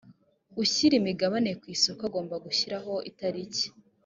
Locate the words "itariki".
3.09-3.65